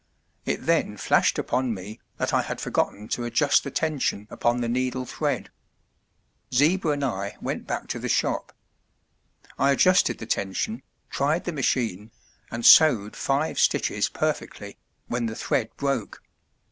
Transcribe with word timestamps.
It 0.47 0.65
then 0.65 0.97
flashed 0.97 1.37
upon 1.37 1.75
me 1.75 1.99
that 2.17 2.33
I 2.33 2.41
had 2.41 2.59
forgotten 2.59 3.07
to 3.09 3.23
adjust 3.23 3.63
the 3.63 3.69
tension 3.69 4.27
upon 4.31 4.59
the 4.59 4.67
needle 4.67 5.05
thread. 5.05 5.51
Zieber 6.51 6.91
and 6.93 7.03
I 7.05 7.37
went 7.39 7.67
back 7.67 7.87
to 7.89 7.99
the 7.99 8.09
shop. 8.09 8.51
I 9.59 9.69
adjusted 9.69 10.17
the 10.17 10.25
tension, 10.25 10.81
tried 11.11 11.43
the 11.43 11.53
machine, 11.53 12.09
and 12.49 12.65
sewed 12.65 13.15
five 13.15 13.59
stitches 13.59 14.09
perfectly, 14.09 14.75
when 15.07 15.27
the 15.27 15.35
thread 15.35 15.69
broke. 15.77 16.23